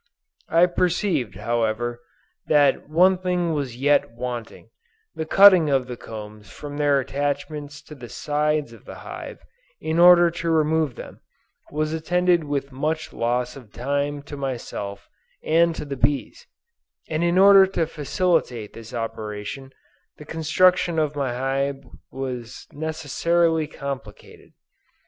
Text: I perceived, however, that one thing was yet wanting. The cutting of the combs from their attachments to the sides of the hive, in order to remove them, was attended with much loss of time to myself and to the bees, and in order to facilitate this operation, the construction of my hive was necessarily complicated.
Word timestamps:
I 0.49 0.65
perceived, 0.65 1.35
however, 1.35 2.01
that 2.47 2.89
one 2.89 3.19
thing 3.19 3.53
was 3.53 3.75
yet 3.77 4.09
wanting. 4.13 4.71
The 5.13 5.27
cutting 5.27 5.69
of 5.69 5.85
the 5.85 5.95
combs 5.95 6.49
from 6.51 6.77
their 6.77 6.99
attachments 6.99 7.83
to 7.83 7.93
the 7.93 8.09
sides 8.09 8.73
of 8.73 8.85
the 8.85 8.95
hive, 9.05 9.43
in 9.79 9.99
order 9.99 10.31
to 10.31 10.49
remove 10.49 10.95
them, 10.95 11.21
was 11.69 11.93
attended 11.93 12.43
with 12.45 12.71
much 12.71 13.13
loss 13.13 13.55
of 13.55 13.71
time 13.71 14.23
to 14.23 14.35
myself 14.35 15.07
and 15.43 15.75
to 15.75 15.85
the 15.85 15.97
bees, 15.97 16.47
and 17.07 17.23
in 17.23 17.37
order 17.37 17.67
to 17.67 17.85
facilitate 17.85 18.73
this 18.73 18.95
operation, 18.95 19.71
the 20.17 20.25
construction 20.25 20.97
of 20.97 21.15
my 21.15 21.31
hive 21.35 21.83
was 22.09 22.65
necessarily 22.73 23.67
complicated. 23.67 24.53